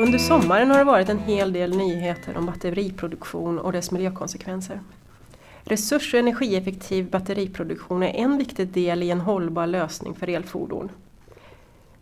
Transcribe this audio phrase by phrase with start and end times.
[0.00, 4.80] Under sommaren har det varit en hel del nyheter om batteriproduktion och dess miljökonsekvenser.
[5.64, 10.90] Resurs och energieffektiv batteriproduktion är en viktig del i en hållbar lösning för elfordon.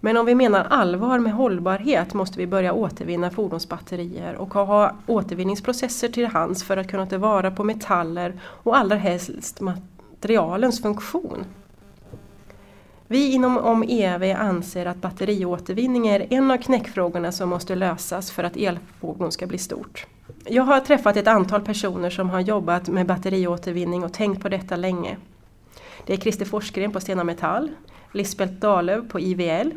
[0.00, 6.08] Men om vi menar allvar med hållbarhet måste vi börja återvinna fordonsbatterier och ha återvinningsprocesser
[6.08, 11.44] till hands för att kunna tillvara på metaller och allra helst materialens funktion.
[13.09, 18.57] Vi inom OMEV anser att batteriåtervinning är en av knäckfrågorna som måste lösas för att
[18.57, 20.07] elfordon ska bli stort.
[20.44, 24.76] Jag har träffat ett antal personer som har jobbat med batteriåtervinning och tänkt på detta
[24.76, 25.17] länge.
[26.07, 27.71] Det är Christer Forsgren på Stena Metall,
[28.12, 29.70] Lisbeth Dahlöf på IVL,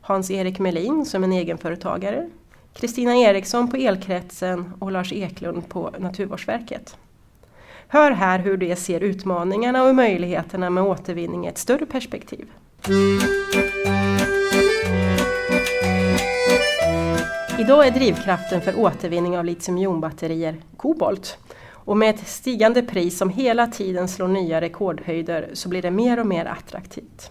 [0.00, 2.30] Hans-Erik Melin som en egenföretagare,
[2.72, 6.96] Kristina Eriksson på Elkretsen och Lars Eklund på Naturvårdsverket.
[7.92, 12.46] Hör här hur de ser utmaningarna och möjligheterna med återvinning i ett större perspektiv.
[17.58, 21.38] Idag är drivkraften för återvinning av litiumjonbatterier kobolt.
[21.70, 26.20] Och med ett stigande pris som hela tiden slår nya rekordhöjder så blir det mer
[26.20, 27.30] och mer attraktivt.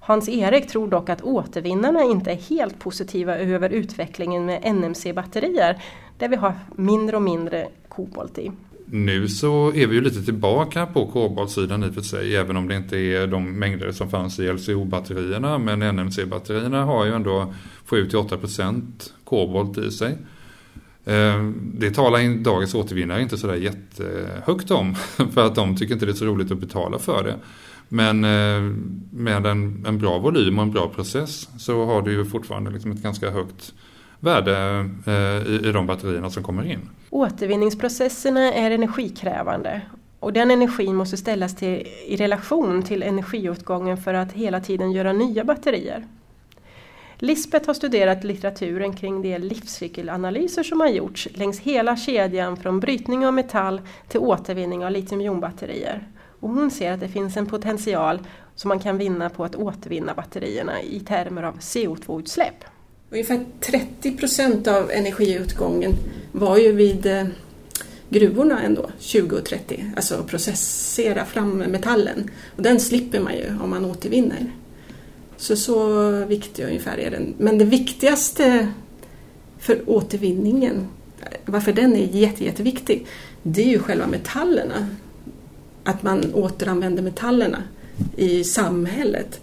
[0.00, 5.82] Hans-Erik tror dock att återvinnarna inte är helt positiva över utvecklingen med NMC-batterier
[6.18, 8.52] där vi har mindre och mindre kobolt i.
[8.94, 12.68] Nu så är vi ju lite tillbaka på koboltsidan i och för sig, även om
[12.68, 15.58] det inte är de mängder som fanns i LCO-batterierna.
[15.58, 17.54] Men NMC-batterierna har ju ändå
[17.88, 18.82] 7-8%
[19.24, 20.18] kobolt i sig.
[21.04, 24.94] Eh, det talar dagens återvinnare inte sådär jättehögt om,
[25.34, 27.36] för att de tycker inte det är så roligt att betala för det.
[27.88, 28.74] Men eh,
[29.10, 32.92] med en, en bra volym och en bra process så har du ju fortfarande liksom
[32.92, 33.74] ett ganska högt
[34.22, 36.80] värde eh, i, i de batterierna som kommer in.
[37.10, 39.82] Återvinningsprocesserna är energikrävande
[40.20, 45.12] och den energin måste ställas till, i relation till energiåtgången för att hela tiden göra
[45.12, 46.06] nya batterier.
[47.16, 53.26] Lisbeth har studerat litteraturen kring de livscykelanalyser som har gjorts längs hela kedjan från brytning
[53.26, 56.08] av metall till återvinning av litiumjonbatterier.
[56.40, 58.18] Och hon ser att det finns en potential
[58.54, 62.64] som man kan vinna på att återvinna batterierna i termer av CO2-utsläpp.
[63.12, 65.92] Ungefär 30 procent av energiutgången
[66.32, 67.24] var ju vid eh,
[68.08, 72.30] gruvorna ändå, 20 och 30, alltså processera fram metallen.
[72.56, 74.52] Och den slipper man ju om man återvinner.
[75.36, 77.34] Så så viktig ungefär är den.
[77.38, 78.68] Men det viktigaste
[79.58, 80.88] för återvinningen,
[81.44, 83.06] varför den är jätte, jätteviktig,
[83.42, 84.88] det är ju själva metallerna.
[85.84, 87.62] Att man återanvänder metallerna
[88.16, 89.40] i samhället.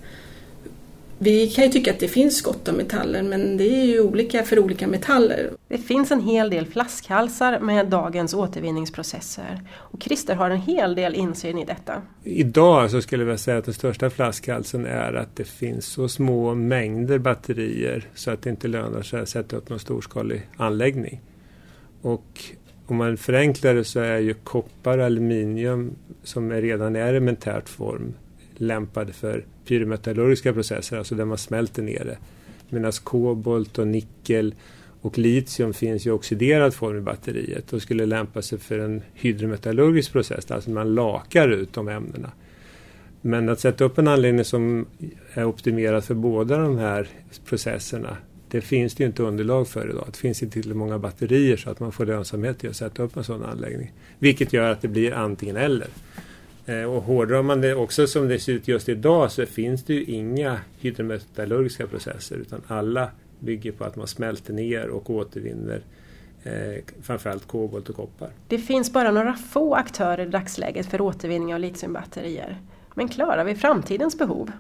[1.22, 4.44] Vi kan ju tycka att det finns gott om metaller men det är ju olika
[4.44, 5.50] för olika metaller.
[5.68, 11.16] Det finns en hel del flaskhalsar med dagens återvinningsprocesser och Christer har en hel del
[11.16, 12.02] insyn i detta.
[12.24, 16.56] Idag så skulle jag säga att den största flaskhalsen är att det finns så små
[16.56, 21.22] mängder batterier så att det inte lönar sig att sätta upp någon storskalig anläggning.
[22.02, 22.44] Och
[22.85, 28.13] om man förenklar det så är ju koppar och aluminium som redan är elementärt form
[28.59, 32.18] lämpade för pyrometallurgiska processer, alltså där man smälter ner det.
[32.70, 34.56] Medan kobolt och nickel
[35.02, 40.12] och litium finns i oxiderad form i batteriet och skulle lämpa sig för en hydrometallurgisk
[40.12, 42.31] process, alltså man lakar ut de ämnena.
[43.22, 44.86] Men att sätta upp en anläggning som
[45.34, 47.08] är optimerad för båda de här
[47.46, 48.18] processerna
[48.52, 50.08] det finns det inte underlag för idag.
[50.12, 53.18] Det finns inte tillräckligt många batterier så att man får lönsamhet i att sätta upp
[53.18, 53.94] en sån anläggning.
[54.20, 55.88] Vilket gör att det blir antingen eller.
[56.69, 59.94] Eh, och hårdrar man det också som det ser ut just idag så finns det
[59.94, 63.09] ju inga hydrometallurgiska processer utan alla
[63.40, 65.81] bygger på att man smälter ner och återvinner
[66.44, 68.29] eh, framförallt kobolt och koppar.
[68.47, 72.58] Det finns bara några få aktörer i dagsläget för återvinning av litiumbatterier.
[72.96, 74.52] Men klarar vi framtidens behov?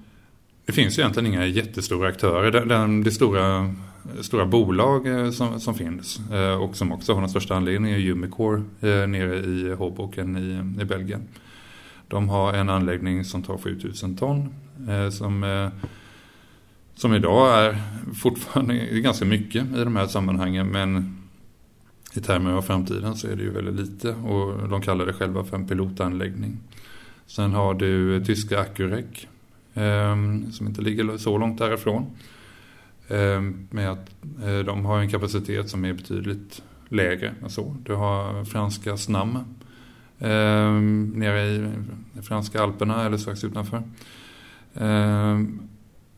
[0.65, 2.51] Det finns egentligen inga jättestora aktörer.
[2.51, 3.75] Det, det, det stora,
[4.21, 8.11] stora bolag eh, som, som finns eh, och som också har den största anledningen är
[8.11, 8.63] Umicore
[9.07, 11.27] nere i Hoboken i, i Belgien.
[12.09, 14.53] De har en anläggning som tar 7000 ton
[14.89, 15.69] eh, som, eh,
[16.95, 17.77] som idag är
[18.21, 21.17] fortfarande ganska mycket i de här sammanhangen men
[22.13, 25.43] i termer av framtiden så är det ju väldigt lite och de kallar det själva
[25.43, 26.57] för en pilotanläggning.
[27.25, 29.27] Sen har du tyska Accurec
[29.73, 32.05] ehm, som inte ligger så långt därifrån.
[33.07, 34.09] Ehm, med att
[34.43, 37.75] eh, de har en kapacitet som är betydligt lägre än så.
[37.83, 39.37] Du har franska Snam
[40.19, 40.71] eh,
[41.13, 41.71] nere i
[42.21, 43.83] franska alperna eller strax utanför.
[44.73, 45.39] Eh,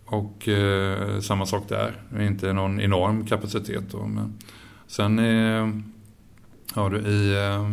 [0.06, 3.83] och eh, samma sak där, det är inte någon enorm kapacitet.
[3.92, 4.33] Då, men
[4.88, 5.81] sen är,
[6.74, 7.69] har du i, eh,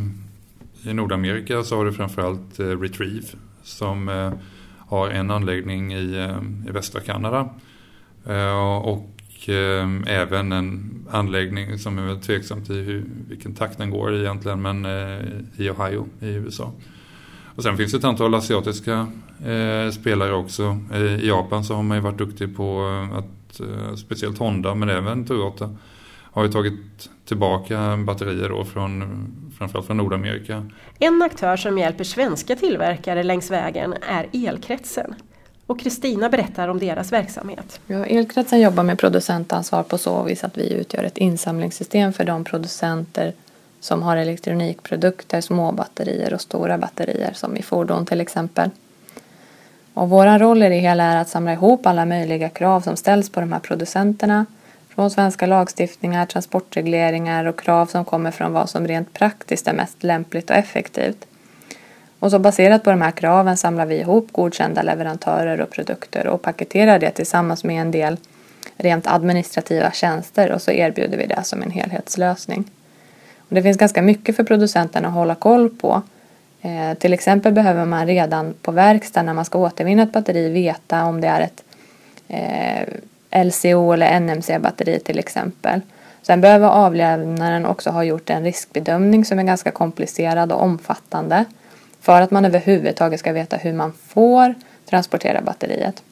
[0.90, 3.26] i Nordamerika så har du framförallt eh, Retrieve
[3.62, 4.32] som eh,
[4.78, 7.48] har en anläggning i, eh, i västra Kanada.
[8.26, 13.90] Eh, och eh, även en anläggning som är väl tveksamt i hur, vilken takt den
[13.90, 15.18] går egentligen men eh,
[15.56, 16.72] i Ohio i USA.
[17.58, 19.06] Och sen finns det ett antal asiatiska
[19.46, 20.78] eh, spelare också.
[20.92, 24.88] Eh, I Japan så har man ju varit duktig på att, eh, speciellt Honda men
[24.88, 25.70] även Toyota
[26.32, 29.04] har ju tagit tillbaka batterier då från,
[29.58, 30.70] framförallt från Nordamerika.
[30.98, 35.14] En aktör som hjälper svenska tillverkare längs vägen är Elkretsen.
[35.68, 37.80] Och Kristina berättar om deras verksamhet.
[37.86, 42.44] Ja, Elkretsen jobbar med producentansvar på så vis att vi utgör ett insamlingssystem för de
[42.44, 43.32] producenter
[43.80, 48.70] som har elektronikprodukter, små batterier och stora batterier som i fordon till exempel.
[49.94, 53.30] Och vår roll i det hela är att samla ihop alla möjliga krav som ställs
[53.30, 54.46] på de här producenterna
[54.88, 60.02] från svenska lagstiftningar, transportregleringar och krav som kommer från vad som rent praktiskt är mest
[60.02, 61.26] lämpligt och effektivt.
[62.18, 66.42] Och så baserat på de här kraven samlar vi ihop godkända leverantörer och produkter och
[66.42, 68.16] paketerar det tillsammans med en del
[68.76, 72.64] rent administrativa tjänster och så erbjuder vi det som en helhetslösning.
[73.38, 76.02] Och det finns ganska mycket för producenterna att hålla koll på.
[76.62, 81.04] Eh, till exempel behöver man redan på verkstaden när man ska återvinna ett batteri veta
[81.04, 81.64] om det är ett
[82.28, 85.80] eh, LCO eller NMC-batteri till exempel.
[86.22, 91.44] Sen behöver avlämnaren också ha gjort en riskbedömning som är ganska komplicerad och omfattande
[92.00, 94.54] för att man överhuvudtaget ska veta hur man får
[94.90, 96.02] transportera batteriet.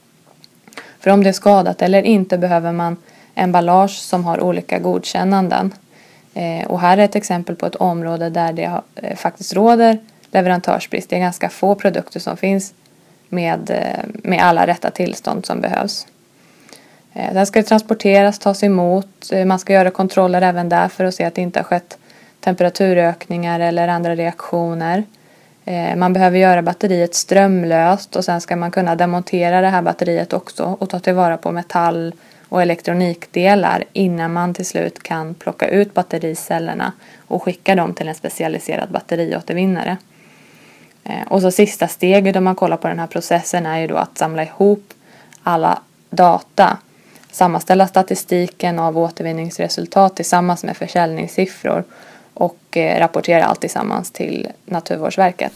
[1.00, 2.96] För om det är skadat eller inte behöver man
[3.34, 5.74] emballage som har olika godkännanden.
[6.34, 9.98] Eh, och här är ett exempel på ett område där det eh, faktiskt råder
[10.30, 11.10] leverantörsbrist.
[11.10, 12.74] Det är ganska få produkter som finns
[13.28, 16.06] med, eh, med alla rätta tillstånd som behövs.
[17.32, 19.32] Den ska transporteras, tas emot.
[19.46, 21.98] Man ska göra kontroller även där för att se att det inte har skett
[22.40, 25.04] temperaturökningar eller andra reaktioner.
[25.68, 30.32] Eh, man behöver göra batteriet strömlöst och sen ska man kunna demontera det här batteriet
[30.32, 32.14] också och ta tillvara på metall
[32.48, 36.92] och elektronikdelar innan man till slut kan plocka ut battericellerna
[37.26, 39.96] och skicka dem till en specialiserad batteriåtervinnare.
[41.04, 43.96] Eh, och så sista steget om man kollar på den här processen är ju då
[43.96, 44.92] att samla ihop
[45.42, 45.78] alla
[46.10, 46.78] data,
[47.30, 51.84] sammanställa statistiken av återvinningsresultat tillsammans med försäljningssiffror
[52.36, 55.52] och eh, rapportera allt tillsammans till Naturvårdsverket.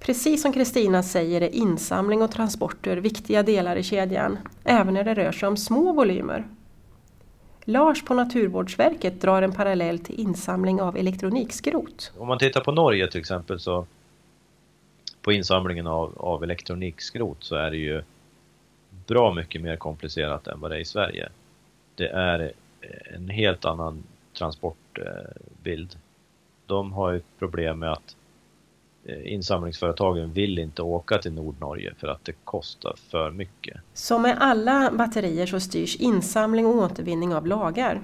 [0.00, 5.14] Precis som Kristina säger är insamling och transporter viktiga delar i kedjan, även när det
[5.14, 6.44] rör sig om små volymer.
[7.64, 12.12] Lars på Naturvårdsverket drar en parallell till insamling av elektronikskrot.
[12.18, 13.86] Om man tittar på Norge till exempel så
[15.22, 18.02] på insamlingen av, av elektronikskrot så är det ju
[19.06, 21.28] bra mycket mer komplicerat än vad det är i Sverige.
[21.94, 22.52] Det är
[23.14, 24.02] en helt annan
[24.32, 25.96] transportbild.
[26.66, 28.16] De har ett problem med att
[29.08, 33.76] Eh, insamlingsföretagen vill inte åka till Nordnorge för att det kostar för mycket.
[33.92, 38.00] Som med alla batterier så styrs insamling och återvinning av lagar.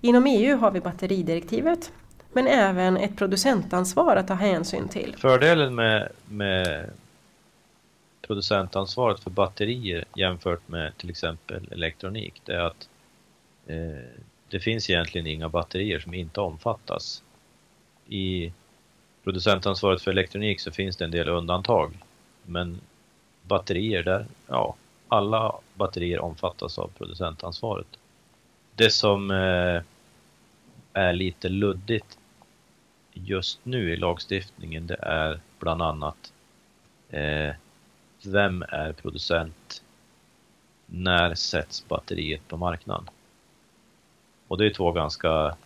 [0.00, 1.92] Inom EU har vi batteridirektivet
[2.32, 5.14] men även ett producentansvar att ta hänsyn till.
[5.18, 6.90] Fördelen med, med
[8.22, 12.88] producentansvaret för batterier jämfört med till exempel elektronik det är att
[13.66, 17.22] eh, det finns egentligen inga batterier som inte omfattas.
[18.08, 18.52] I
[19.24, 21.92] producentansvaret för elektronik så finns det en del undantag.
[22.42, 22.80] Men
[23.42, 24.74] batterier där, ja,
[25.08, 27.86] alla batterier omfattas av producentansvaret.
[28.74, 29.82] Det som eh,
[30.92, 32.18] är lite luddigt
[33.12, 36.32] just nu i lagstiftningen det är bland annat
[37.10, 37.54] eh,
[38.24, 39.82] vem är producent?
[40.86, 43.08] När sätts batteriet på marknaden?
[44.54, 45.56] Och det är två ganska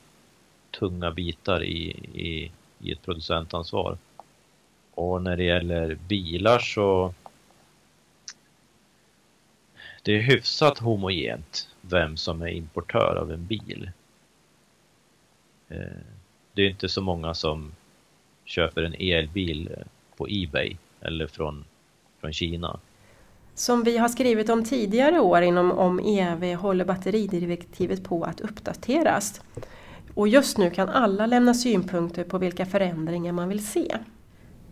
[0.71, 3.99] tunga bitar i, i i ett producentansvar.
[4.95, 7.15] Och när det gäller bilar så
[10.03, 13.91] det är hyfsat homogent vem som är importör av en bil.
[15.69, 16.03] Eh,
[16.53, 17.73] det är inte så många som
[18.45, 19.75] köper en elbil
[20.17, 21.65] på Ebay eller från,
[22.21, 22.81] från Kina.
[23.59, 29.41] Som vi har skrivit om tidigare år inom om EV håller batteridirektivet på att uppdateras.
[30.15, 33.97] Och just nu kan alla lämna synpunkter på vilka förändringar man vill se.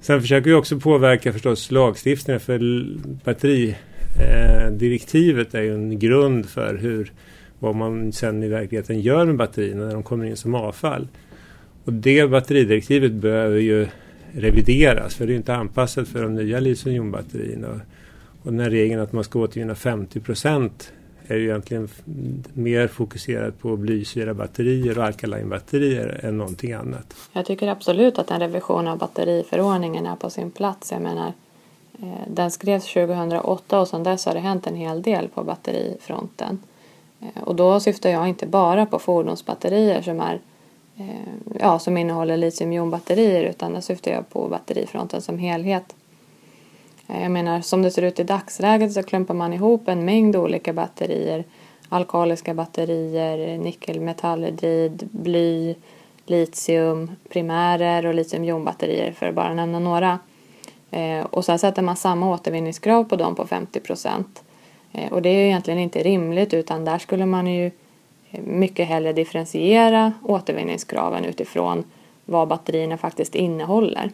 [0.00, 2.60] Sen försöker vi också påverka förstås lagstiftningen för
[3.24, 7.12] batteridirektivet eh, är ju en grund för hur
[7.58, 11.08] vad man sen i verkligheten gör med batterierna när de kommer in som avfall.
[11.84, 13.86] Och det batteridirektivet behöver ju
[14.32, 17.80] revideras för det är inte anpassat för de nya litiumjonbatterierna.
[18.46, 20.92] Och den här regeln att man ska återvinna 50 procent
[21.26, 21.88] är ju egentligen
[22.52, 27.14] mer fokuserad på blysyra batterier och alkaline-batterier än någonting annat.
[27.32, 30.92] Jag tycker absolut att en revision av batteriförordningen är på sin plats.
[30.92, 31.32] Jag menar,
[31.98, 36.58] eh, den skrevs 2008 och sedan dess har det hänt en hel del på batterifronten.
[37.20, 40.40] Eh, och då syftar jag inte bara på fordonsbatterier som, är,
[40.96, 45.94] eh, ja, som innehåller litiumjonbatterier utan då syftar jag på batterifronten som helhet.
[47.08, 50.36] Eh, jag menar, som det ser ut i dagsläget så klumpar man ihop en mängd
[50.36, 51.44] olika batterier.
[51.88, 55.74] Alkaliska batterier, nickelmetallhydrid, bly,
[56.26, 60.18] litium, primärer och litiumjonbatterier för att bara nämna några.
[60.90, 64.42] Eh, och sen sätter man samma återvinningskrav på dem på 50 procent.
[64.92, 67.70] Eh, och det är egentligen inte rimligt utan där skulle man ju
[68.30, 71.84] mycket hellre differentiera återvinningskraven utifrån
[72.24, 74.10] vad batterierna faktiskt innehåller.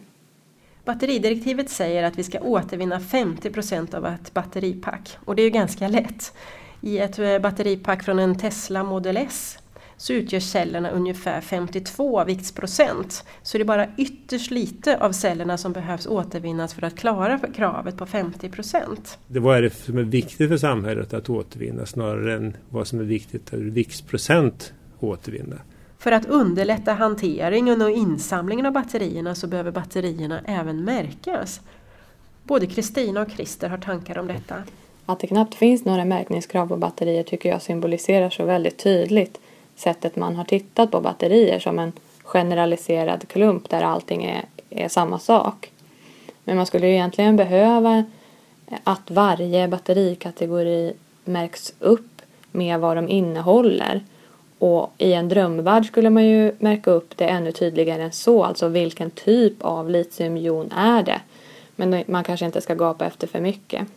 [0.85, 5.49] Batteridirektivet säger att vi ska återvinna 50 procent av ett batteripack och det är ju
[5.49, 6.33] ganska lätt.
[6.81, 9.57] I ett eh, batteripack från en Tesla Model S
[9.97, 13.25] så utgör cellerna ungefär 52 viktsprocent.
[13.41, 17.97] Så det är bara ytterst lite av cellerna som behövs återvinnas för att klara kravet
[17.97, 19.17] på 50 procent.
[19.27, 23.03] Vad är det som är viktigt för samhället att återvinna snarare än vad som är
[23.03, 25.55] viktigt ur viktsprocent återvinna?
[26.03, 31.61] För att underlätta hanteringen och insamlingen av batterierna så behöver batterierna även märkas.
[32.43, 34.55] Både Kristina och Christer har tankar om detta.
[35.05, 39.39] Att det knappt finns några märkningskrav på batterier tycker jag symboliserar så väldigt tydligt
[39.75, 41.91] sättet man har tittat på batterier som en
[42.23, 45.71] generaliserad klump där allting är, är samma sak.
[46.43, 48.03] Men man skulle ju egentligen behöva
[48.83, 50.93] att varje batterikategori
[51.25, 54.03] märks upp med vad de innehåller
[54.63, 58.67] och i en drömvärld skulle man ju märka upp det ännu tydligare än så, alltså
[58.67, 61.21] vilken typ av litiumjon är det?
[61.75, 63.87] Men man kanske inte ska gapa efter för mycket.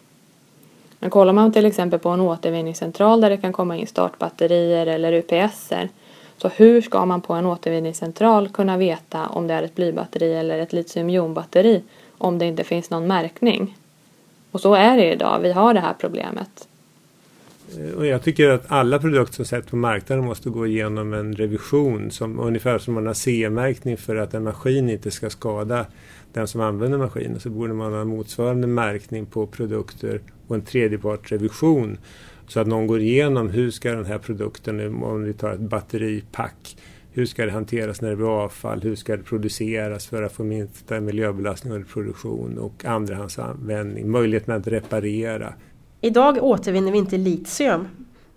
[0.98, 5.12] Men kollar man till exempel på en återvinningscentral där det kan komma in startbatterier eller
[5.12, 5.88] UPSer
[6.36, 10.58] så hur ska man på en återvinningscentral kunna veta om det är ett blybatteri eller
[10.58, 11.82] ett litiumjonbatteri
[12.18, 13.76] om det inte finns någon märkning?
[14.50, 16.68] Och så är det idag, vi har det här problemet.
[17.78, 21.34] Eh, och jag tycker att alla produkter som sätts på marknaden måste gå igenom en
[21.34, 22.10] revision.
[22.10, 25.86] Som, ungefär som man har CE-märkning för att en maskin inte ska skada
[26.32, 27.40] den som använder maskinen.
[27.40, 31.98] Så borde man ha motsvarande märkning på produkter och en tredjepartsrevision.
[32.48, 36.76] Så att någon går igenom hur ska den här produkten, om vi tar ett batteripack,
[37.12, 38.80] hur ska det hanteras när det blir avfall?
[38.82, 44.10] Hur ska det produceras för att få minsta miljöbelastning under produktion och andrahandsanvändning?
[44.10, 45.54] Möjligheten att reparera.
[46.00, 47.88] Idag återvinner vi inte litium,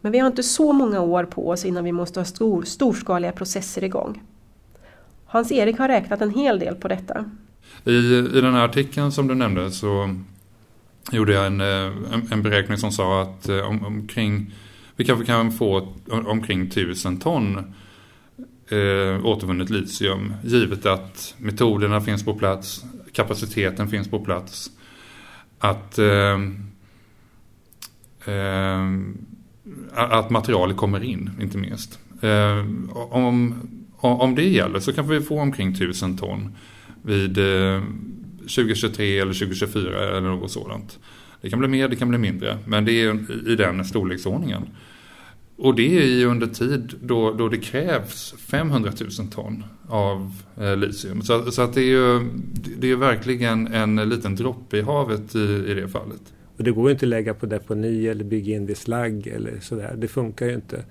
[0.01, 3.31] men vi har inte så många år på oss innan vi måste ha stor, storskaliga
[3.31, 4.21] processer igång.
[5.25, 7.25] Hans-Erik har räknat en hel del på detta.
[7.83, 10.15] I, I den här artikeln som du nämnde så
[11.11, 14.53] gjorde jag en, eh, en, en beräkning som sa att eh, om, omkring,
[14.95, 17.57] vi kanske kan få omkring 1000 ton
[18.67, 24.71] eh, återvunnet litium givet att metoderna finns på plats, kapaciteten finns på plats.
[25.59, 26.37] Att Eh,
[28.29, 28.89] Eh,
[29.93, 31.99] att materialet kommer in, inte minst.
[32.21, 33.55] Eh, om,
[33.97, 36.55] om det gäller så kanske vi får omkring 1000 ton
[37.01, 37.81] vid eh,
[38.39, 40.99] 2023 eller 2024 eller något sådant.
[41.41, 44.69] Det kan bli mer, det kan bli mindre, men det är i den storleksordningen.
[45.57, 50.77] Och det är ju under tid då, då det krävs 500 000 ton av eh,
[50.77, 51.21] litium.
[51.21, 52.29] Så, så, att det är ju
[52.77, 56.21] det är verkligen en liten droppe i havet i, i det fallet.
[56.59, 59.27] Och det går ju inte att lägga på deponi eller bygga in det i slagg
[59.27, 59.93] eller sådär.
[59.97, 60.83] Det funkar ju inte.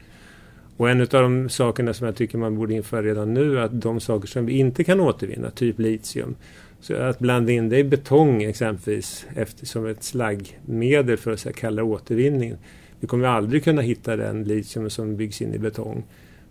[0.77, 3.81] Och en av de sakerna som jag tycker man borde införa redan nu är att
[3.81, 6.35] de saker som vi inte kan återvinna, typ litium,
[6.81, 11.83] så att blanda in det i betong exempelvis efter, som ett slaggmedel för att kalla
[11.83, 12.57] återvinning.
[13.01, 16.05] Vi kommer aldrig kunna hitta den litium som byggs in i betong.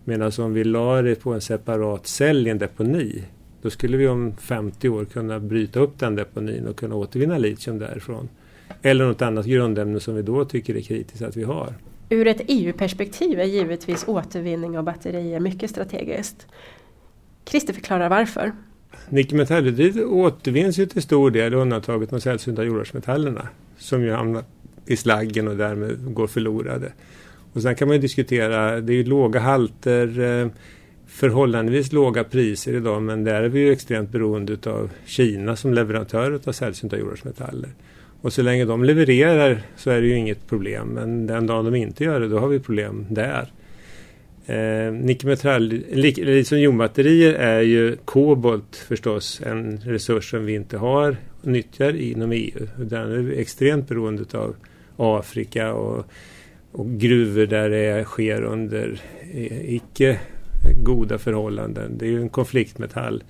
[0.04, 3.24] Medan om vi la det på en separat cell i en deponi
[3.62, 7.78] då skulle vi om 50 år kunna bryta upp den deponin och kunna återvinna litium
[7.78, 8.28] därifrån.
[8.82, 11.74] Eller något annat grundämne som vi då tycker är kritiskt att vi har.
[12.08, 16.46] Ur ett EU-perspektiv är givetvis återvinning av batterier mycket strategiskt.
[17.44, 18.52] Christer förklarar varför.
[19.08, 24.44] Nickelmetallhydrid återvinns ju till stor del undantaget de sällsynta jordartsmetallerna som ju hamnar
[24.86, 26.92] i slaggen och därmed går förlorade.
[27.52, 30.48] Och sen kan man ju diskutera, det är ju låga halter, eh,
[31.06, 36.40] förhållandevis låga priser idag men där är vi ju extremt beroende av Kina som leverantör
[36.44, 37.70] av sällsynta jordartsmetaller.
[38.20, 40.88] Och så länge de levererar så är det ju inget problem.
[40.88, 43.52] Men den dagen de inte gör det, då har vi problem där.
[44.46, 51.96] Eh, nickelmetall, litiumjonbatterier är ju kobolt förstås en resurs som vi inte har och nyttjar
[51.96, 52.66] inom EU.
[52.76, 54.56] Den är extremt beroende av
[54.96, 56.06] Afrika och,
[56.72, 59.00] och gruvor där det sker under
[59.64, 60.18] icke
[60.82, 61.98] goda förhållanden.
[61.98, 63.22] Det är ju en konfliktmetall.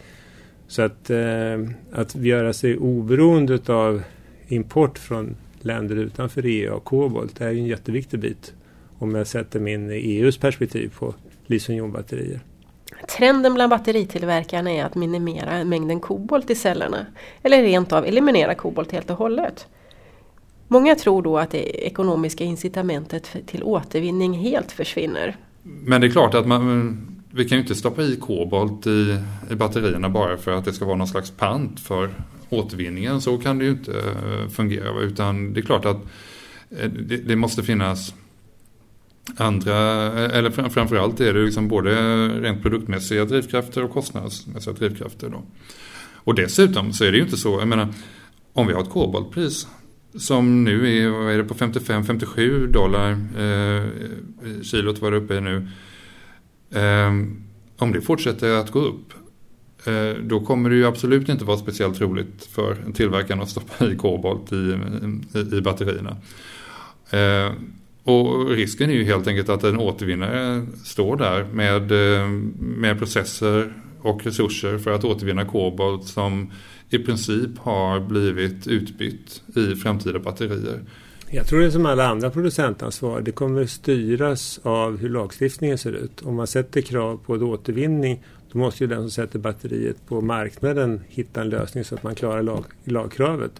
[0.66, 1.60] Så att, eh,
[1.92, 4.02] att göra sig oberoende av
[4.48, 8.52] import från länder utanför EU av kobolt är en jätteviktig bit
[8.98, 11.14] om jag sätter min EUs perspektiv på
[11.46, 12.40] litiumjonbatterier.
[13.16, 17.06] Trenden bland batteritillverkarna är att minimera mängden kobolt i cellerna
[17.42, 19.66] eller rent av eliminera kobolt helt och hållet.
[20.68, 25.36] Många tror då att det ekonomiska incitamentet till återvinning helt försvinner.
[25.62, 29.18] Men det är klart att man, vi kan ju inte stoppa i kobolt i,
[29.50, 32.10] i batterierna bara för att det ska vara någon slags pant för
[32.48, 33.20] återvinningen.
[33.20, 35.00] Så kan det ju inte eh, fungera.
[35.00, 35.96] Utan det är klart att
[36.70, 38.14] eh, det, det måste finnas
[39.36, 41.90] andra, eh, eller framförallt är det liksom både
[42.28, 45.28] rent produktmässiga drivkrafter och kostnadsmässiga drivkrafter.
[45.28, 45.42] Då.
[46.14, 47.88] Och dessutom så är det ju inte så, jag menar,
[48.52, 49.66] om vi har ett koboltpris
[50.18, 53.82] som nu är, vad är det, på 55-57 dollar eh,
[54.62, 55.68] kilot var det uppe i nu.
[56.70, 57.08] Eh,
[57.78, 59.12] om det fortsätter att gå upp
[59.86, 63.96] eh, då kommer det ju absolut inte vara speciellt roligt för tillverkaren att stoppa i
[63.96, 64.78] kobolt i,
[65.34, 66.16] i, i batterierna.
[67.10, 67.52] Eh,
[68.02, 73.72] och risken är ju helt enkelt att en återvinnare står där med, ehm, med processer
[74.00, 76.52] och resurser för att återvinna kobolt som
[76.90, 80.80] i princip har blivit utbytt i framtida batterier.
[81.30, 83.20] Jag tror det är som alla andra producentansvar.
[83.20, 86.22] Det kommer styras av hur lagstiftningen ser ut.
[86.22, 91.00] Om man sätter krav på återvinning då måste ju den som sätter batteriet på marknaden
[91.08, 93.52] hitta en lösning så att man klarar lag, lagkravet.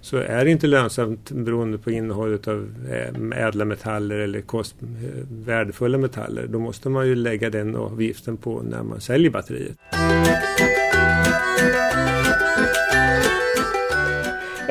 [0.00, 4.88] Så är det inte lönsamt beroende på innehållet av eh, ädla metaller eller kost, eh,
[5.30, 9.76] värdefulla metaller då måste man ju lägga den avgiften på när man säljer batteriet.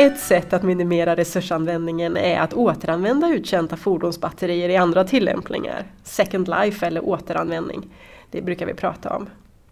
[0.01, 5.83] Ett sätt att minimera resursanvändningen är att återanvända uttjänta fordonsbatterier i andra tillämpningar.
[6.03, 7.89] Second life eller återanvändning.
[8.31, 9.29] Det brukar vi prata om.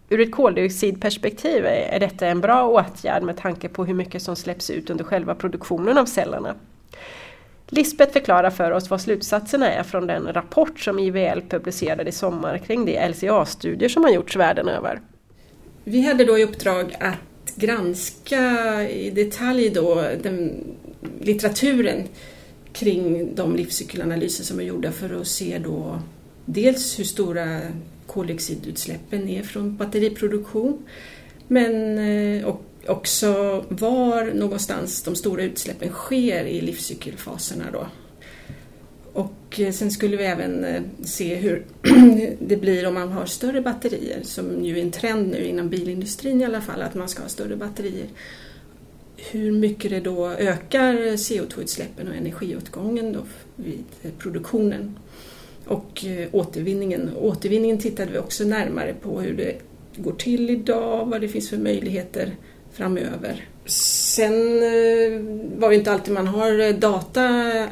[0.08, 4.70] Ur ett koldioxidperspektiv är detta en bra åtgärd med tanke på hur mycket som släpps
[4.70, 6.54] ut under själva produktionen av cellerna.
[7.66, 12.58] Lisbeth förklarar för oss vad slutsatserna är från den rapport som IVL publicerade i sommar
[12.58, 15.00] kring de LCA-studier som har gjorts världen över.
[15.84, 17.14] Vi hade då i uppdrag att
[17.60, 20.64] granska i detalj då den
[21.20, 22.08] litteraturen
[22.72, 26.02] kring de livscykelanalyser som är gjorda för att se då
[26.44, 27.60] dels hur stora
[28.06, 30.78] koldioxidutsläppen är från batteriproduktion
[31.48, 32.54] men eh,
[32.86, 37.64] också var någonstans de stora utsläppen sker i livscykelfaserna.
[37.72, 37.86] Då.
[39.12, 41.64] Och eh, sen skulle vi även eh, se hur
[42.38, 46.40] det blir om man har större batterier, som ju är en trend nu inom bilindustrin
[46.40, 48.06] i alla fall, att man ska ha större batterier.
[49.16, 53.20] Hur mycket det då ökar CO2-utsläppen och energiåtgången då
[53.56, 54.98] vid eh, produktionen.
[55.64, 57.10] Och återvinningen.
[57.16, 59.58] Återvinningen tittade vi också närmare på hur det
[59.96, 62.36] går till idag, vad det finns för möjligheter
[62.72, 63.48] framöver.
[63.66, 65.20] Sen eh,
[65.58, 67.22] var det inte alltid man har eh, data,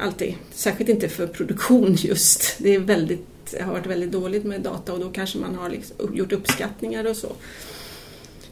[0.01, 0.35] alltid.
[0.51, 2.55] särskilt inte för produktion just.
[2.57, 6.15] Det är väldigt, har varit väldigt dåligt med data och då kanske man har liksom
[6.15, 7.27] gjort uppskattningar och så.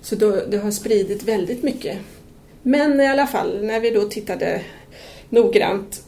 [0.02, 1.98] Så då, det har spridit väldigt mycket.
[2.64, 4.62] Men i alla fall, när vi då tittade
[5.30, 6.04] noggrant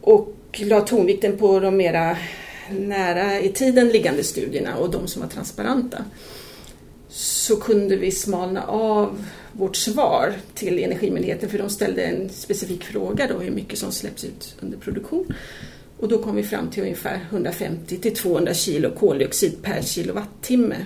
[0.00, 2.16] och la tonvikten på de mera
[2.70, 6.04] nära i tiden liggande studierna och de som var transparenta
[7.08, 13.26] så kunde vi smalna av vårt svar till Energimyndigheten för de ställde en specifik fråga
[13.26, 15.34] då hur mycket som släpps ut under produktion.
[15.98, 20.76] Och då kom vi fram till ungefär 150 till 200 kilo koldioxid per kilowattimme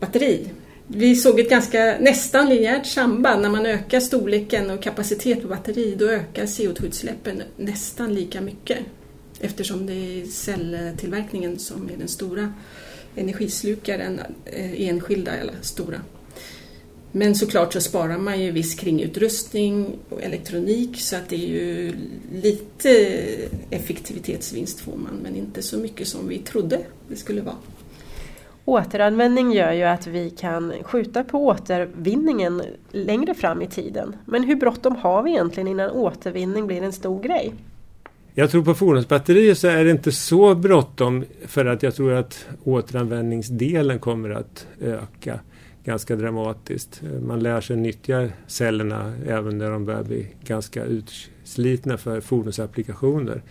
[0.00, 0.50] batteri.
[0.86, 3.42] Vi såg ett ganska nästan linjärt samband.
[3.42, 8.78] När man ökar storleken och kapacitet på batteri då ökar CO2-utsläppen nästan lika mycket
[9.40, 12.52] eftersom det är celltillverkningen som är den stora
[13.16, 14.34] energislukaren, än
[14.76, 16.00] enskilda eller stora.
[17.12, 21.92] Men såklart så sparar man ju viss kringutrustning och elektronik så att det är ju
[22.32, 22.90] lite
[23.70, 27.56] effektivitetsvinst får man men inte så mycket som vi trodde det skulle vara.
[28.64, 34.16] Återanvändning gör ju att vi kan skjuta på återvinningen längre fram i tiden.
[34.26, 37.54] Men hur bråttom har vi egentligen innan återvinning blir en stor grej?
[38.36, 42.46] Jag tror på fordonsbatterier så är det inte så bråttom för att jag tror att
[42.64, 45.40] återanvändningsdelen kommer att öka
[45.84, 47.02] ganska dramatiskt.
[47.22, 53.42] Man lär sig nyttja cellerna även när de börjar bli ganska utslitna för fordonsapplikationer.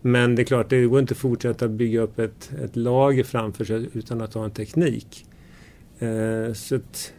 [0.00, 3.64] Men det är klart, det går inte att fortsätta bygga upp ett, ett lager framför
[3.64, 5.26] sig utan att ha en teknik.
[5.98, 7.12] Eh, så att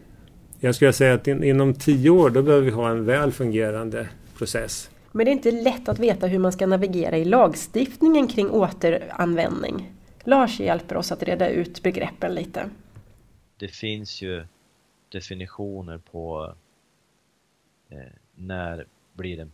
[0.59, 4.07] jag skulle säga att in, inom tio år då behöver vi ha en väl fungerande
[4.37, 4.89] process.
[5.11, 9.91] Men det är inte lätt att veta hur man ska navigera i lagstiftningen kring återanvändning.
[10.23, 12.69] Lars hjälper oss att reda ut begreppen lite.
[13.57, 14.45] Det finns ju
[15.09, 16.53] definitioner på
[17.89, 17.97] eh,
[18.35, 19.51] när blir en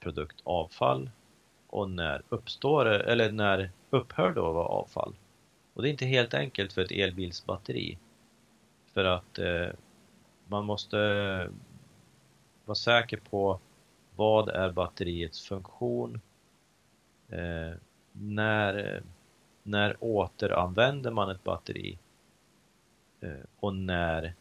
[0.00, 1.10] produkt avfall
[1.66, 5.14] och när uppstår det, eller när upphör det att vara avfall?
[5.74, 7.98] Och det är inte helt enkelt för ett elbilsbatteri.
[8.94, 9.68] För att eh,
[10.46, 10.96] man måste
[12.64, 13.60] vara säker på
[14.18, 16.20] vad är batteriets funktion?
[17.28, 17.72] Eh,
[18.12, 19.02] när,
[19.62, 21.98] när återanvänder man ett batteri?
[23.20, 24.34] Eh, och när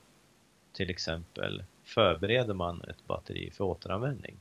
[0.74, 4.38] till exempel förbereder man ett batteri för återanvändning?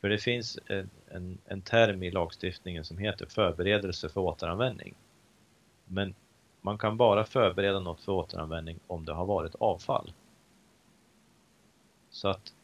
[0.00, 4.94] För det finns en, en, en term i lagstiftningen som heter förberedelse för återanvändning.
[5.84, 6.14] Men
[6.60, 10.12] man kan bara förbereda något för återanvändning om det har varit avfall.
[12.10, 12.54] Så att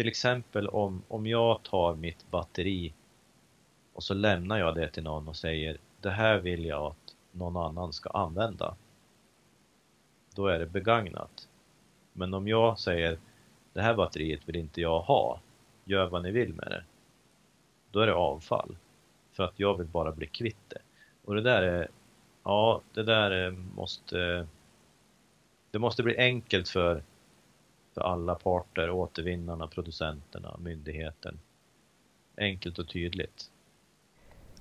[0.00, 2.92] till exempel om, om jag tar mitt batteri
[3.92, 7.56] och så lämnar jag det till någon och säger det här vill jag att någon
[7.56, 8.76] annan ska använda.
[10.34, 11.48] Då är det begagnat.
[12.12, 13.18] Men om jag säger
[13.72, 15.40] det här batteriet vill inte jag ha,
[15.84, 16.84] gör vad ni vill med det.
[17.90, 18.76] Då är det avfall.
[19.32, 20.80] För att jag vill bara bli kvitt det.
[21.24, 21.88] Och det där är,
[22.44, 24.46] ja det där eh, måste,
[25.70, 27.02] det måste bli enkelt för
[27.94, 31.38] för alla parter, återvinnarna, producenterna, myndigheten.
[32.38, 33.50] Enkelt och tydligt.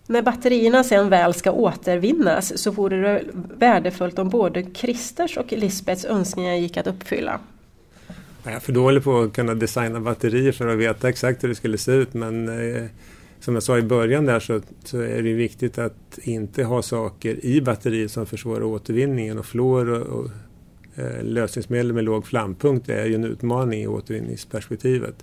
[0.08, 6.06] När batterierna sen väl ska återvinnas så vore det värdefullt om både Christers och Lisbets
[6.06, 7.40] önskningar gick att uppfylla.
[8.44, 11.56] Jag är för dålig på att kunna designa batterier för att veta exakt hur det
[11.56, 12.86] skulle se ut men eh,
[13.40, 17.46] som jag sa i början där så, så, är det viktigt att inte ha saker
[17.46, 20.30] i batteriet som försvårar återvinningen och fluor och, och
[20.96, 25.16] Eh, lösningsmedel med låg flampunkt är ju en utmaning i återvinningsperspektivet.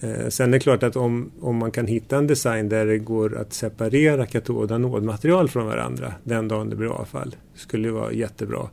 [0.00, 2.98] Eh, sen är det klart att om, om man kan hitta en design där det
[2.98, 8.12] går att separera katod och anodmaterial från varandra den dagen det blir avfall skulle vara
[8.12, 8.68] jättebra.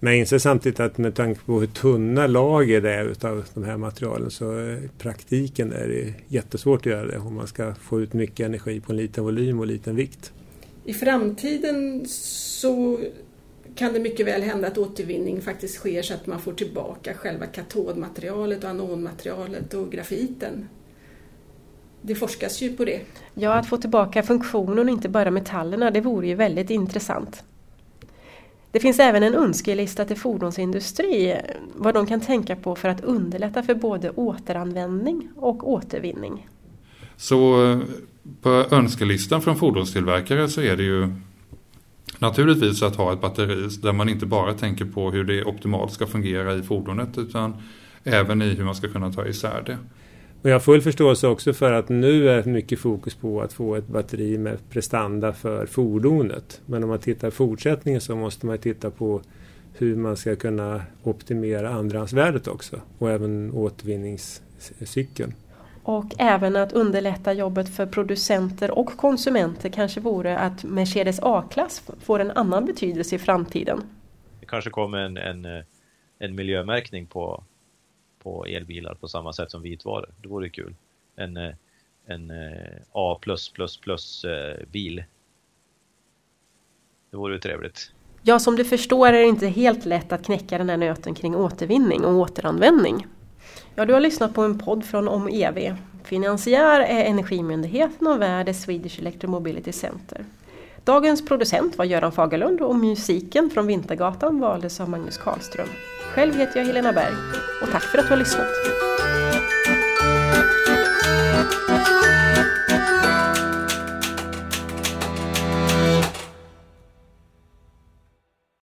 [0.00, 3.64] Men jag inser samtidigt att med tanke på hur tunna lager det är utav de
[3.64, 8.00] här materialen så i praktiken är det jättesvårt att göra det om man ska få
[8.00, 10.32] ut mycket energi på en liten volym och liten vikt.
[10.84, 13.00] I framtiden så
[13.74, 17.46] kan det mycket väl hända att återvinning faktiskt sker så att man får tillbaka själva
[17.46, 20.68] katodmaterialet och anodmaterialet och grafiten.
[22.02, 23.00] Det forskas ju på det.
[23.34, 27.44] Ja, att få tillbaka funktionen och inte bara metallerna, det vore ju väldigt intressant.
[28.70, 31.36] Det finns även en önskelista till fordonsindustri,
[31.74, 36.48] vad de kan tänka på för att underlätta för både återanvändning och återvinning.
[37.16, 37.78] Så eh,
[38.42, 41.14] på önskelistan från fordonstillverkare så är det ju
[42.22, 46.06] Naturligtvis att ha ett batteri där man inte bara tänker på hur det optimalt ska
[46.06, 47.54] fungera i fordonet utan
[48.04, 49.78] även i hur man ska kunna ta isär det.
[50.42, 53.76] Och jag har full förståelse också för att nu är mycket fokus på att få
[53.76, 56.60] ett batteri med prestanda för fordonet.
[56.66, 59.22] Men om man tittar i fortsättningen så måste man titta på
[59.72, 65.34] hur man ska kunna optimera andrahandsvärdet också och även återvinningscykeln.
[65.82, 72.18] Och även att underlätta jobbet för producenter och konsumenter kanske vore att Mercedes A-klass får
[72.18, 73.82] en annan betydelse i framtiden.
[74.40, 75.64] Det kanske kommer en, en,
[76.18, 77.44] en miljömärkning på,
[78.22, 80.10] på elbilar på samma sätt som vitvaror.
[80.22, 80.74] Det vore kul.
[81.16, 81.36] En,
[82.06, 82.32] en
[82.92, 83.18] A++
[84.72, 85.04] bil.
[87.10, 87.92] Det vore trevligt.
[88.22, 91.36] Ja, som du förstår är det inte helt lätt att knäcka den här nöten kring
[91.36, 93.06] återvinning och återanvändning.
[93.74, 95.76] Ja, du har lyssnat på en podd från OmEV.
[96.04, 100.24] Finansiär är Energimyndigheten och värd är Swedish Electromobility Center.
[100.84, 105.68] Dagens producent var Göran Fagerlund och musiken från Vintergatan valdes av Magnus Karlström.
[106.14, 107.14] Själv heter jag Helena Berg
[107.62, 108.91] och tack för att du har lyssnat.